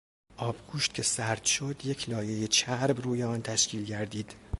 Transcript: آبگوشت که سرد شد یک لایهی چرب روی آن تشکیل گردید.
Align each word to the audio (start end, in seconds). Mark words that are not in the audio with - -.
آبگوشت 0.37 0.93
که 0.93 1.03
سرد 1.03 1.43
شد 1.43 1.75
یک 1.83 2.09
لایهی 2.09 2.47
چرب 2.47 3.01
روی 3.01 3.23
آن 3.23 3.41
تشکیل 3.41 3.85
گردید. 3.85 4.35